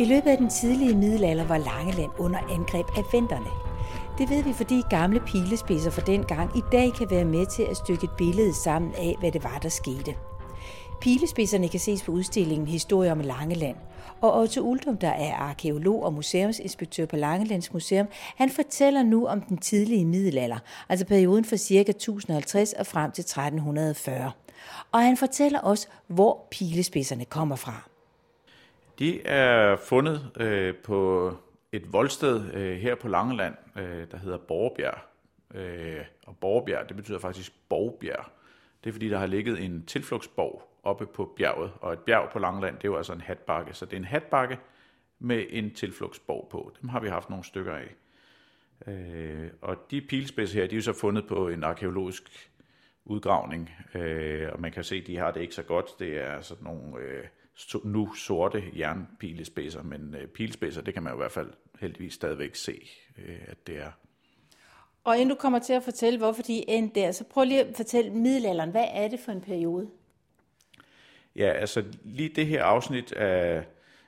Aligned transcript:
I 0.00 0.04
løbet 0.04 0.30
af 0.30 0.38
den 0.38 0.48
tidlige 0.48 0.96
middelalder 0.96 1.44
var 1.44 1.58
Langeland 1.58 2.10
under 2.18 2.38
angreb 2.38 2.86
af 2.96 3.02
venterne. 3.12 3.50
Det 4.18 4.30
ved 4.30 4.42
vi, 4.42 4.52
fordi 4.52 4.82
gamle 4.90 5.20
pilespidser 5.20 5.90
fra 5.90 6.02
den 6.02 6.24
gang 6.24 6.58
i 6.58 6.62
dag 6.72 6.92
kan 6.92 7.10
være 7.10 7.24
med 7.24 7.46
til 7.46 7.62
at 7.62 7.76
stykke 7.76 8.04
et 8.04 8.10
billede 8.18 8.54
sammen 8.54 8.94
af, 8.94 9.16
hvad 9.20 9.32
det 9.32 9.44
var, 9.44 9.58
der 9.58 9.68
skete. 9.68 10.14
Pilespidserne 11.00 11.68
kan 11.68 11.80
ses 11.80 12.02
på 12.02 12.12
udstillingen 12.12 12.68
Historie 12.68 13.12
om 13.12 13.20
Langeland. 13.20 13.76
Og 14.20 14.38
Otto 14.38 14.60
Uldum, 14.60 14.96
der 14.96 15.08
er 15.10 15.34
arkeolog 15.34 16.02
og 16.04 16.12
museumsinspektør 16.12 17.06
på 17.06 17.16
Langelands 17.16 17.72
Museum, 17.72 18.06
han 18.36 18.50
fortæller 18.50 19.02
nu 19.02 19.26
om 19.26 19.40
den 19.40 19.58
tidlige 19.58 20.04
middelalder, 20.04 20.58
altså 20.88 21.06
perioden 21.06 21.44
fra 21.44 21.56
ca. 21.56 21.90
1050 21.90 22.72
og 22.72 22.86
frem 22.86 23.10
til 23.10 23.22
1340. 23.22 24.32
Og 24.92 25.00
han 25.00 25.16
fortæller 25.16 25.60
også, 25.60 25.88
hvor 26.08 26.46
pilespidserne 26.50 27.24
kommer 27.24 27.56
fra. 27.56 27.89
De 29.00 29.22
er 29.22 29.76
fundet 29.76 30.32
øh, 30.40 30.74
på 30.76 31.32
et 31.72 31.92
voldsted 31.92 32.54
øh, 32.54 32.76
her 32.76 32.94
på 32.94 33.08
Langeland, 33.08 33.54
øh, 33.76 34.10
der 34.10 34.16
hedder 34.16 34.38
Borgebjerg. 34.38 34.98
Øh, 35.54 36.04
og 36.26 36.36
Borgebjerg, 36.36 36.88
det 36.88 36.96
betyder 36.96 37.18
faktisk 37.18 37.52
Borgbjerg. 37.68 38.24
Det 38.84 38.90
er 38.90 38.92
fordi, 38.92 39.08
der 39.08 39.18
har 39.18 39.26
ligget 39.26 39.64
en 39.64 39.86
tilflugtsborg 39.86 40.62
oppe 40.82 41.06
på 41.06 41.32
bjerget, 41.36 41.72
og 41.80 41.92
et 41.92 41.98
bjerg 41.98 42.30
på 42.32 42.38
Langeland, 42.38 42.76
det 42.76 42.84
er 42.84 42.88
jo 42.88 42.96
altså 42.96 43.12
en 43.12 43.20
hatbakke. 43.20 43.74
Så 43.74 43.84
det 43.84 43.92
er 43.92 43.96
en 43.96 44.04
hatbakke 44.04 44.58
med 45.18 45.44
en 45.50 45.74
tilflugtsborg 45.74 46.48
på. 46.50 46.72
Dem 46.80 46.88
har 46.88 47.00
vi 47.00 47.08
haft 47.08 47.30
nogle 47.30 47.44
stykker 47.44 47.74
af. 47.74 47.94
Øh, 48.86 49.50
og 49.60 49.76
de 49.90 50.00
pilspidser 50.00 50.60
her, 50.60 50.66
de 50.66 50.74
er 50.74 50.76
jo 50.76 50.82
så 50.82 50.92
fundet 50.92 51.26
på 51.26 51.48
en 51.48 51.64
arkeologisk 51.64 52.50
udgravning, 53.04 53.70
øh, 53.94 54.48
og 54.52 54.60
man 54.60 54.72
kan 54.72 54.84
se, 54.84 54.96
at 54.96 55.06
de 55.06 55.16
har 55.16 55.30
det 55.30 55.40
ikke 55.40 55.54
så 55.54 55.62
godt. 55.62 55.98
Det 55.98 56.18
er 56.18 56.40
sådan 56.40 56.64
nogle 56.64 56.98
øh, 56.98 57.24
nu 57.84 58.14
sorte 58.14 58.64
jernpilespidser, 58.78 59.82
men 59.82 60.14
øh, 60.20 60.26
pilespidser, 60.26 60.82
det 60.82 60.94
kan 60.94 61.02
man 61.02 61.14
i 61.14 61.16
hvert 61.16 61.32
fald 61.32 61.50
heldigvis 61.80 62.14
stadigvæk 62.14 62.54
se, 62.54 62.90
øh, 63.18 63.38
at 63.46 63.66
det 63.66 63.76
er. 63.76 63.90
Og 65.04 65.16
inden 65.16 65.28
du 65.28 65.34
kommer 65.34 65.58
til 65.58 65.72
at 65.72 65.82
fortælle, 65.82 66.18
hvorfor 66.18 66.42
de 66.42 66.70
endte 66.70 67.00
der, 67.00 67.12
så 67.12 67.24
prøv 67.24 67.44
lige 67.44 67.60
at 67.60 67.76
fortælle 67.76 68.10
middelalderen. 68.10 68.70
Hvad 68.70 68.86
er 68.92 69.08
det 69.08 69.20
for 69.24 69.32
en 69.32 69.40
periode? 69.40 69.88
Ja, 71.36 71.52
altså 71.52 71.84
lige 72.04 72.28
det 72.28 72.46
her 72.46 72.64
afsnit 72.64 73.12
af, 73.12 73.64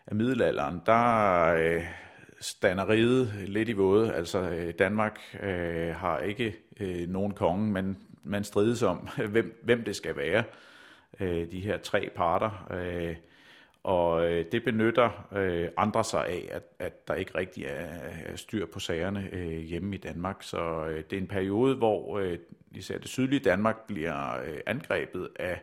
af 0.07 0.17
middelalderen, 0.17 0.81
der 0.87 1.45
øh, 1.55 1.85
stander 2.41 2.89
riget 2.89 3.33
lidt 3.47 3.69
i 3.69 3.73
våde. 3.73 4.15
Altså 4.15 4.41
øh, 4.41 4.75
Danmark 4.79 5.21
øh, 5.43 5.95
har 5.95 6.19
ikke 6.19 6.57
øh, 6.81 7.09
nogen 7.09 7.35
konge, 7.35 7.73
men 7.73 7.99
man 8.23 8.45
strides 8.45 8.83
om, 8.83 9.09
hvem, 9.33 9.61
hvem 9.63 9.85
det 9.85 9.97
skal 9.97 10.17
være. 10.17 10.45
Øh, 11.21 11.51
de 11.51 11.61
her 11.61 11.79
tre 11.79 12.11
parter. 12.17 12.69
Øh, 12.71 13.17
og 13.83 14.31
øh, 14.31 14.47
det 14.53 14.65
benytter 14.65 15.29
øh, 15.33 15.69
andre 15.77 16.05
sig 16.05 16.27
af, 16.27 16.49
at, 16.51 16.63
at 16.79 17.09
der 17.09 17.15
ikke 17.15 17.35
rigtig 17.35 17.65
er, 17.65 17.87
er 18.27 18.37
styr 18.37 18.67
på 18.67 18.81
sagerne 18.81 19.29
øh, 19.33 19.59
hjemme 19.59 19.95
i 19.95 19.99
Danmark. 19.99 20.43
Så 20.43 20.87
øh, 20.87 21.05
det 21.11 21.17
er 21.17 21.21
en 21.21 21.29
periode, 21.29 21.77
hvor 21.77 22.19
øh, 22.19 22.39
især 22.71 22.99
det 22.99 23.09
sydlige 23.09 23.41
Danmark 23.41 23.87
bliver 23.87 24.41
øh, 24.43 24.61
angrebet 24.67 25.29
af 25.37 25.63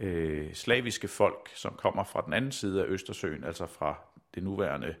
øh, 0.00 0.54
slaviske 0.54 1.08
folk, 1.08 1.50
som 1.54 1.74
kommer 1.74 2.04
fra 2.04 2.22
den 2.24 2.32
anden 2.32 2.52
side 2.52 2.84
af 2.84 2.86
Østersøen, 2.88 3.44
altså 3.44 3.66
fra 3.66 3.98
det 4.34 4.42
nuværende 4.42 4.94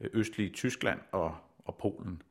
øh, 0.00 0.10
østlige 0.12 0.50
Tyskland 0.50 1.00
og, 1.12 1.36
og 1.64 1.76
Polen. 1.76 2.22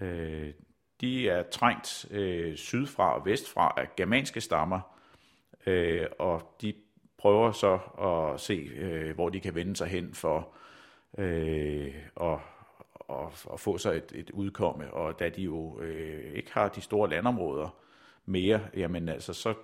Øh, 0.00 0.52
de 1.00 1.28
er 1.28 1.42
trængt 1.42 2.06
øh, 2.10 2.56
sydfra 2.56 3.14
og 3.18 3.26
vestfra 3.26 3.74
af 3.76 3.88
germanske 3.96 4.40
stammer, 4.40 4.80
øh, 5.66 6.06
og 6.18 6.56
de 6.62 6.74
prøver 7.22 7.52
så 7.52 7.78
at 8.02 8.40
se, 8.40 8.70
øh, 8.76 9.14
hvor 9.14 9.28
de 9.28 9.40
kan 9.40 9.54
vende 9.54 9.76
sig 9.76 9.88
hen 9.88 10.14
for 10.14 10.48
øh, 11.18 11.94
at, 12.20 12.38
at, 13.10 13.46
at 13.52 13.60
få 13.60 13.78
sig 13.78 13.96
et, 13.96 14.12
et 14.14 14.30
udkomme. 14.30 14.94
Og 14.94 15.18
da 15.18 15.28
de 15.28 15.42
jo 15.42 15.80
øh, 15.80 16.34
ikke 16.34 16.52
har 16.52 16.68
de 16.68 16.80
store 16.80 17.10
landområder 17.10 17.74
mere, 18.26 18.60
jamen 18.76 19.08
altså, 19.08 19.32
så 19.32 19.54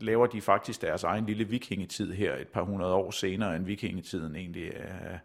laver 0.00 0.26
de 0.26 0.40
faktisk 0.40 0.82
deres 0.82 1.04
egen 1.04 1.26
lille 1.26 1.44
vikingetid 1.44 2.12
her 2.12 2.36
et 2.36 2.48
par 2.48 2.62
hundrede 2.62 2.94
år 2.94 3.10
senere, 3.10 3.56
end 3.56 3.64
vikingetiden 3.64 4.36
egentlig 4.36 4.72
er, 4.74 5.18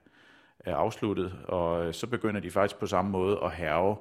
er 0.59 0.75
afsluttet. 0.75 1.33
Og 1.47 1.95
så 1.95 2.07
begynder 2.07 2.41
de 2.41 2.51
faktisk 2.51 2.79
på 2.79 2.85
samme 2.85 3.11
måde 3.11 3.39
at 3.43 3.51
herve 3.51 3.95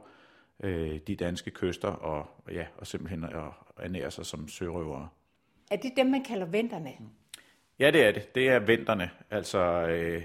øh, 0.63 0.99
de 1.07 1.17
danske 1.17 1.51
kyster 1.51 1.89
og, 1.89 2.27
ja, 2.53 2.67
og 2.77 2.87
simpelthen 2.87 3.25
at 3.25 3.33
ernære 3.77 4.11
sig 4.11 4.27
som 4.27 4.49
sørøvere. 4.49 5.09
Er 5.71 5.77
det 5.77 5.93
dem, 5.97 6.07
man 6.07 6.25
kalder 6.25 6.47
venterne? 6.47 6.91
Ja, 7.81 7.91
det 7.91 8.05
er 8.05 8.13
det. 8.13 8.35
Det 8.35 8.49
er 8.49 8.59
venterne. 8.59 9.11
Altså, 9.31 9.59
øh, 9.89 10.23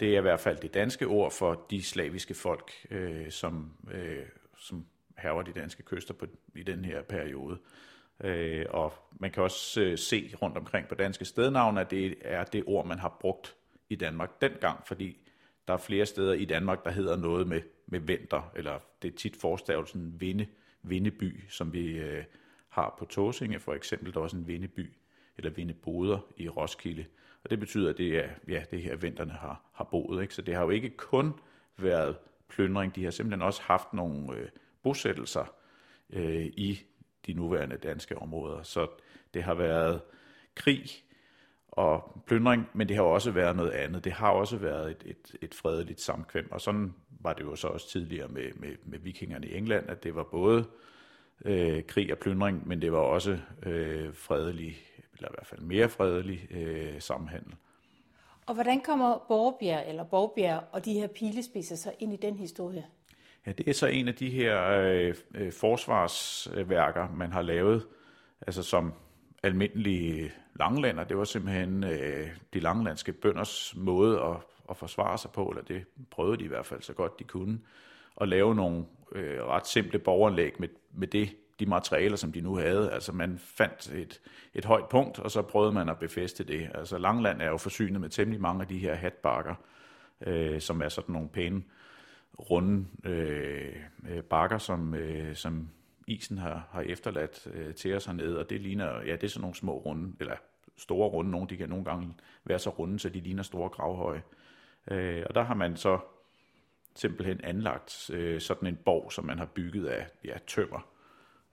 det 0.00 0.14
er 0.14 0.18
i 0.18 0.20
hvert 0.20 0.40
fald 0.40 0.58
det 0.58 0.74
danske 0.74 1.06
ord 1.06 1.32
for 1.32 1.66
de 1.70 1.82
slaviske 1.82 2.34
folk, 2.34 2.72
øh, 2.90 3.30
som, 3.30 3.72
øh, 3.90 4.26
som 4.58 4.86
herver 5.18 5.42
de 5.42 5.52
danske 5.52 5.82
kyster 5.82 6.14
på, 6.14 6.26
i 6.54 6.62
den 6.62 6.84
her 6.84 7.02
periode. 7.02 7.58
Øh, 8.24 8.66
og 8.70 8.92
man 9.20 9.30
kan 9.30 9.42
også 9.42 9.80
øh, 9.80 9.98
se 9.98 10.34
rundt 10.42 10.56
omkring 10.56 10.88
på 10.88 10.94
danske 10.94 11.24
stednavne, 11.24 11.80
at 11.80 11.90
det 11.90 12.14
er 12.20 12.44
det 12.44 12.64
ord, 12.66 12.86
man 12.86 12.98
har 12.98 13.16
brugt 13.20 13.56
i 13.88 13.96
Danmark 13.96 14.40
dengang, 14.40 14.86
fordi 14.86 15.16
der 15.68 15.74
er 15.74 15.78
flere 15.78 16.06
steder 16.06 16.32
i 16.32 16.44
Danmark, 16.44 16.84
der 16.84 16.90
hedder 16.90 17.16
noget 17.16 17.46
med, 17.46 17.62
med 17.86 18.00
venter, 18.00 18.52
eller 18.56 18.78
det 19.02 19.12
er 19.12 19.16
tit 19.16 19.36
forstavelsen 19.36 20.20
vinde, 20.20 20.46
vindeby, 20.82 21.44
som 21.48 21.72
vi 21.72 21.98
øh, 21.98 22.24
har 22.68 22.96
på 22.98 23.04
Tåsinge 23.04 23.60
for 23.60 23.74
eksempel. 23.74 24.12
Der 24.12 24.18
er 24.18 24.24
også 24.24 24.36
en 24.36 24.46
vindeby, 24.46 24.92
eller 25.38 25.50
vindeboder 25.50 26.18
i 26.36 26.48
Roskilde. 26.48 27.04
Og 27.44 27.50
det 27.50 27.60
betyder, 27.60 27.90
at 27.90 27.98
det 27.98 28.18
er 28.18 28.28
ja, 28.48 28.62
det 28.70 28.82
her 28.82 28.96
venterne 28.96 29.32
har, 29.32 29.62
har 29.72 29.84
boet. 29.84 30.22
Ikke? 30.22 30.34
Så 30.34 30.42
det 30.42 30.54
har 30.54 30.62
jo 30.62 30.70
ikke 30.70 30.90
kun 30.90 31.32
været 31.76 32.16
plyndring, 32.48 32.96
de 32.96 33.04
har 33.04 33.10
simpelthen 33.10 33.42
også 33.42 33.62
haft 33.62 33.92
nogle 33.92 34.36
øh, 34.36 34.48
bosættelser 34.82 35.54
øh, 36.10 36.46
i 36.46 36.80
de 37.26 37.32
nuværende 37.32 37.76
danske 37.76 38.18
områder. 38.18 38.62
Så 38.62 38.86
det 39.34 39.42
har 39.42 39.54
været 39.54 40.00
krig 40.54 40.90
og 41.68 42.22
plyndring, 42.26 42.68
men 42.74 42.88
det 42.88 42.96
har 42.96 43.02
også 43.02 43.30
været 43.30 43.56
noget 43.56 43.70
andet. 43.70 44.04
Det 44.04 44.12
har 44.12 44.30
også 44.30 44.56
været 44.56 44.90
et, 44.90 45.02
et, 45.04 45.36
et 45.42 45.54
fredeligt 45.54 46.00
samkvem, 46.00 46.52
og 46.52 46.60
sådan 46.60 46.94
var 47.20 47.32
det 47.32 47.44
jo 47.44 47.56
så 47.56 47.68
også 47.68 47.88
tidligere 47.88 48.28
med, 48.28 48.52
med, 48.54 48.76
med 48.84 48.98
vikingerne 48.98 49.46
i 49.46 49.56
England, 49.56 49.90
at 49.90 50.04
det 50.04 50.14
var 50.14 50.22
både 50.22 50.64
øh, 51.44 51.86
krig 51.86 52.12
og 52.12 52.18
plyndring, 52.18 52.68
men 52.68 52.82
det 52.82 52.92
var 52.92 52.98
også 52.98 53.38
øh, 53.62 54.14
fredelig, 54.14 54.76
eller 55.16 55.28
i 55.28 55.34
hvert 55.34 55.46
fald 55.46 55.60
mere 55.60 55.88
fredelig 55.88 56.48
øh, 56.50 57.00
samhandel. 57.00 57.54
Og 58.46 58.54
hvordan 58.54 58.80
kommer 58.80 59.24
Borgbjerg 59.28 59.88
eller 59.88 60.04
Borgbjerg 60.04 60.64
og 60.72 60.84
de 60.84 60.92
her 60.92 61.06
pilespidser 61.06 61.76
så 61.76 61.92
ind 61.98 62.12
i 62.12 62.16
den 62.16 62.36
historie? 62.36 62.86
Ja, 63.46 63.52
det 63.52 63.68
er 63.68 63.72
så 63.72 63.86
en 63.86 64.08
af 64.08 64.14
de 64.14 64.30
her 64.30 64.70
øh, 64.70 65.14
øh, 65.34 65.52
forsvarsværker, 65.52 67.08
man 67.10 67.32
har 67.32 67.42
lavet, 67.42 67.86
altså 68.46 68.62
som 68.62 68.92
almindelige 69.42 70.32
langlander. 70.58 71.04
Det 71.04 71.16
var 71.16 71.24
simpelthen 71.24 71.84
øh, 71.84 72.28
de 72.54 72.60
langlandske 72.60 73.12
bønders 73.12 73.74
måde 73.76 74.20
at, 74.20 74.36
at 74.70 74.76
forsvare 74.76 75.18
sig 75.18 75.30
på, 75.30 75.46
eller 75.46 75.62
det 75.62 75.84
prøvede 76.10 76.36
de 76.36 76.44
i 76.44 76.48
hvert 76.48 76.66
fald 76.66 76.82
så 76.82 76.92
godt 76.92 77.18
de 77.18 77.24
kunne, 77.24 77.60
at 78.20 78.28
lave 78.28 78.54
nogle 78.54 78.84
øh, 79.12 79.44
ret 79.44 79.66
simple 79.66 79.98
borgeranlæg 79.98 80.52
med, 80.58 80.68
med 80.92 81.08
det, 81.08 81.36
de 81.60 81.66
materialer, 81.66 82.16
som 82.16 82.32
de 82.32 82.40
nu 82.40 82.56
havde. 82.56 82.92
Altså 82.92 83.12
man 83.12 83.38
fandt 83.38 83.92
et, 83.92 84.20
et 84.54 84.64
højt 84.64 84.88
punkt, 84.88 85.18
og 85.18 85.30
så 85.30 85.42
prøvede 85.42 85.72
man 85.72 85.88
at 85.88 85.98
befeste 85.98 86.44
det. 86.44 86.70
Altså 86.74 86.98
Langland 86.98 87.42
er 87.42 87.46
jo 87.46 87.56
forsynet 87.56 88.00
med 88.00 88.08
temmelig 88.08 88.40
mange 88.40 88.62
af 88.62 88.68
de 88.68 88.78
her 88.78 88.94
hatbakker, 88.94 89.54
øh, 90.20 90.60
som 90.60 90.82
er 90.82 90.88
sådan 90.88 91.12
nogle 91.12 91.28
pæne 91.28 91.62
runde 92.50 92.86
øh, 93.04 93.76
øh, 94.08 94.22
bakker, 94.22 94.58
som, 94.58 94.94
øh, 94.94 95.36
som 95.36 95.68
isen 96.06 96.38
har, 96.38 96.68
har 96.70 96.80
efterladt 96.80 97.48
øh, 97.54 97.74
til 97.74 97.94
os 97.94 98.06
hernede, 98.06 98.38
og 98.38 98.50
det 98.50 98.60
ligner, 98.60 99.02
ja, 99.06 99.12
det 99.12 99.24
er 99.24 99.28
sådan 99.28 99.40
nogle 99.40 99.56
små 99.56 99.78
runde, 99.78 100.12
eller 100.20 100.36
store 100.76 101.08
runde, 101.08 101.30
nogle 101.30 101.48
de 101.48 101.56
kan 101.56 101.68
nogle 101.68 101.84
gange 101.84 102.14
være 102.44 102.58
så 102.58 102.70
runde, 102.70 102.98
så 102.98 103.08
de 103.08 103.20
ligner 103.20 103.42
store 103.42 103.68
gravhøje. 103.68 104.22
Øh, 104.90 105.22
og 105.28 105.34
der 105.34 105.42
har 105.42 105.54
man 105.54 105.76
så 105.76 105.98
simpelthen 106.94 107.40
anlagt 107.44 108.10
øh, 108.12 108.40
sådan 108.40 108.68
en 108.68 108.78
borg, 108.84 109.12
som 109.12 109.24
man 109.24 109.38
har 109.38 109.46
bygget 109.46 109.86
af 109.86 110.06
ja, 110.24 110.38
tømmer 110.46 110.95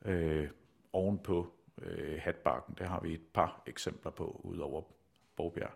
øh, 0.05 0.47
ovenpå 0.93 1.53
øh, 1.81 2.19
hatbakken. 2.21 2.75
Det 2.77 2.87
har 2.87 2.99
vi 2.99 3.13
et 3.13 3.21
par 3.33 3.63
eksempler 3.67 4.11
på, 4.11 4.41
udover 4.43 4.81
Borgbjerg. 5.35 5.71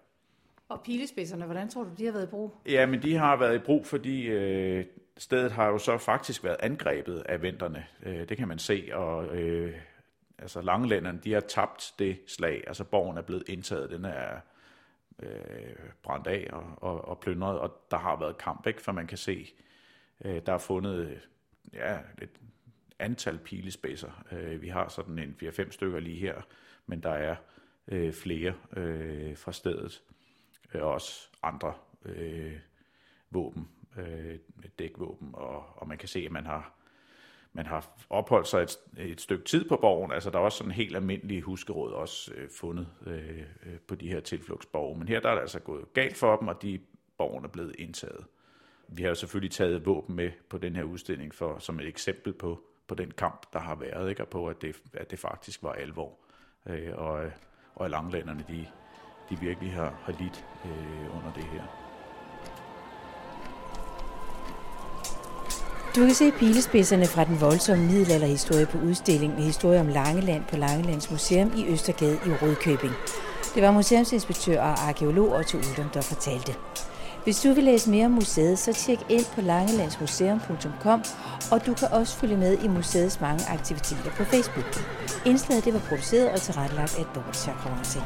Og 0.70 0.82
pilespidserne, 0.84 1.46
hvordan 1.46 1.70
tror 1.70 1.84
du, 1.84 1.90
de 1.98 2.06
har 2.06 2.12
været 2.12 2.28
i 2.28 2.30
brug? 2.30 2.56
Ja, 2.66 2.86
men 2.86 3.02
de 3.02 3.16
har 3.16 3.36
været 3.36 3.56
i 3.56 3.60
brug, 3.60 3.86
fordi 3.86 4.28
øh, 4.28 4.86
stedet 5.18 5.52
har 5.52 5.68
jo 5.68 5.78
så 5.78 5.98
faktisk 5.98 6.44
været 6.44 6.58
angrebet 6.60 7.20
af 7.20 7.42
venterne. 7.42 7.86
Øh, 8.04 8.30
det 8.30 8.38
kan 8.38 8.48
man 8.48 8.60
se, 8.60 8.90
og 8.94 9.38
øh, 9.38 9.76
altså 10.38 10.62
langlænderne, 10.62 11.20
de 11.24 11.34
har 11.34 11.40
tabt 11.40 11.94
det 12.00 12.20
slag. 12.28 12.64
Altså 12.68 12.84
borgen 12.84 13.18
er 13.18 13.22
blevet 13.22 13.44
indtaget, 13.50 13.90
den 13.90 14.06
er 14.06 14.40
øh, 15.20 15.76
brændt 16.04 16.28
af 16.28 16.50
og, 16.54 16.64
og, 16.78 17.08
og 17.08 17.20
plyndret, 17.20 17.60
og 17.60 17.82
der 17.92 17.98
har 17.98 18.20
været 18.20 18.38
kamp, 18.38 18.68
ikke? 18.68 18.82
for 18.82 18.92
man 18.92 19.08
kan 19.08 19.18
se, 19.18 19.54
øh, 20.26 20.42
der 20.46 20.54
er 20.54 20.58
fundet 20.58 21.22
ja, 21.74 21.98
et 22.22 22.30
antal 23.00 23.38
pilespidser. 23.38 24.26
Øh, 24.32 24.62
vi 24.62 24.68
har 24.68 24.88
sådan 24.88 25.20
en 25.20 25.36
4-5 25.44 25.72
stykker 25.72 26.00
lige 26.00 26.20
her, 26.20 26.42
men 26.86 27.04
der 27.04 27.12
er 27.12 27.36
øh, 27.88 28.14
flere 28.14 28.54
øh, 28.78 29.38
fra 29.38 29.52
stedet. 29.52 30.04
Øh, 30.74 30.84
også 30.84 31.30
andre 31.44 31.74
øh, 32.06 32.54
våben, 33.30 33.68
øh, 33.98 34.40
dækvåben, 34.80 35.30
og, 35.34 35.66
og 35.78 35.88
man 35.88 35.98
kan 35.98 36.08
se, 36.08 36.20
at 36.20 36.32
man 36.32 36.46
har 36.46 36.74
man 37.54 37.66
har 37.66 38.06
opholdt 38.10 38.48
sig 38.48 38.62
et, 38.62 38.78
et 38.98 39.22
stykke 39.22 39.46
tid 39.46 39.70
på 39.70 39.78
borgen. 39.82 40.12
Altså, 40.12 40.30
der 40.30 40.38
er 40.40 40.44
også 40.44 40.58
sådan 40.58 40.72
helt 40.72 40.96
almindelige 40.96 41.42
huskeråd 41.42 41.92
også 41.92 42.34
øh, 42.34 42.50
fundet 42.50 42.88
øh, 43.06 43.40
øh 43.40 43.80
på 43.88 43.96
de 43.96 44.08
her 44.08 44.20
tilflugtsborge. 44.20 45.00
Men 45.00 45.08
her 45.08 45.20
der 45.20 45.30
er 45.30 45.34
det 45.34 45.42
altså 45.42 45.60
gået 45.60 45.94
galt 45.94 46.18
for 46.18 46.36
dem, 46.38 46.48
og 46.48 46.62
de 46.62 46.80
borgen 47.18 47.46
er 47.46 47.50
blevet 47.50 47.76
indtaget. 47.80 48.26
Vi 48.88 49.02
har 49.02 49.10
jo 49.10 49.16
selvfølgelig 49.16 49.52
taget 49.52 49.86
våben 49.86 50.16
med 50.16 50.32
på 50.50 50.58
den 50.58 50.76
her 50.76 50.84
udstilling 50.84 51.36
for, 51.36 51.60
som 51.60 51.80
et 51.80 51.88
eksempel 51.88 52.34
på, 52.34 52.64
på 52.88 52.96
den 52.96 53.12
kamp, 53.12 53.54
der 53.54 53.60
har 53.60 53.76
været, 53.76 54.10
ikke? 54.10 54.22
og 54.22 54.28
på, 54.28 54.48
at 54.48 54.62
det, 54.62 54.76
at 54.94 55.12
det 55.12 55.20
faktisk 55.20 55.64
var 55.64 55.72
alvor. 55.72 56.12
Øh, 56.66 56.92
og, 56.94 57.26
øh, 57.26 57.32
og 57.76 57.86
at 57.86 57.92
langlænderne, 57.92 58.46
de, 58.48 58.68
de 59.30 59.40
virkelig 59.40 59.74
har, 59.74 59.94
har 60.04 60.14
lidt 60.20 60.46
øh, 60.66 61.18
under 61.18 61.34
det 61.36 61.44
her. 61.44 61.64
Du 65.96 66.06
kan 66.06 66.14
se 66.14 66.32
pilespidserne 66.32 67.06
fra 67.06 67.24
den 67.24 67.42
voldsomme 67.42 67.86
middelalderhistorie 67.86 68.66
på 68.66 68.78
udstilling 68.78 69.34
med 69.34 69.44
historie 69.44 69.80
om 69.80 69.88
Langeland 69.88 70.44
på 70.46 70.58
Langelands 70.58 71.12
Museum 71.12 71.52
i 71.56 71.68
Østergade 71.68 72.20
i 72.26 72.30
Rødkøbing. 72.42 72.94
Det 73.56 73.64
var 73.64 73.72
museumsinspektør 73.72 74.62
og 74.62 74.88
arkeolog 74.88 75.32
Otto 75.32 75.58
Uldum, 75.58 75.90
der 75.94 76.02
fortalte. 76.02 76.56
Hvis 77.28 77.42
du 77.42 77.54
vil 77.54 77.64
læse 77.64 77.90
mere 77.90 78.06
om 78.06 78.12
museet, 78.12 78.60
så 78.60 78.74
tjek 78.74 79.00
ind 79.10 79.26
på 79.36 79.42
langelandsmuseum.com, 79.42 81.04
og 81.52 81.66
du 81.66 81.74
kan 81.74 81.88
også 81.92 82.18
følge 82.18 82.38
med 82.38 82.58
i 82.64 82.68
museets 82.68 83.22
mange 83.22 83.46
aktiviteter 83.50 84.12
på 84.18 84.24
Facebook. 84.24 84.66
Indslaget 85.26 85.66
det 85.66 85.74
var 85.74 85.80
produceret 85.80 86.32
og 86.32 86.42
tilrettelagt 86.42 86.98
af 87.00 87.06
Dorte 87.16 87.38
Chakravarti. 87.38 88.00